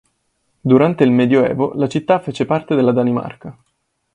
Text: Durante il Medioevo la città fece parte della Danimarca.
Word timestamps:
Durante 0.63 1.03
il 1.03 1.11
Medioevo 1.11 1.73
la 1.75 1.87
città 1.87 2.17
fece 2.19 2.47
parte 2.47 2.73
della 2.73 2.91
Danimarca. 2.91 3.55